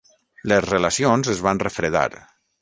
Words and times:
Les 0.51 0.63
relacions 0.67 1.29
es 1.35 1.43
van 1.49 1.63
refredar. 1.67 2.09